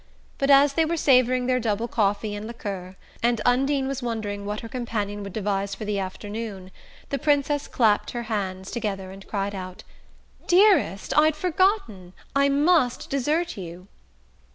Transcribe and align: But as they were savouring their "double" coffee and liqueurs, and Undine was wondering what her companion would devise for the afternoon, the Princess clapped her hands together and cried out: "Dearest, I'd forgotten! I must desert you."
But 0.39 0.49
as 0.49 0.73
they 0.73 0.83
were 0.83 0.97
savouring 0.97 1.45
their 1.45 1.59
"double" 1.59 1.87
coffee 1.87 2.33
and 2.33 2.47
liqueurs, 2.47 2.95
and 3.21 3.39
Undine 3.45 3.87
was 3.87 4.01
wondering 4.01 4.47
what 4.47 4.61
her 4.61 4.67
companion 4.67 5.21
would 5.21 5.31
devise 5.33 5.75
for 5.75 5.85
the 5.85 5.99
afternoon, 5.99 6.71
the 7.09 7.19
Princess 7.19 7.67
clapped 7.67 8.09
her 8.09 8.23
hands 8.23 8.71
together 8.71 9.11
and 9.11 9.27
cried 9.27 9.53
out: 9.53 9.83
"Dearest, 10.47 11.15
I'd 11.15 11.35
forgotten! 11.35 12.13
I 12.35 12.49
must 12.49 13.11
desert 13.11 13.57
you." 13.57 13.87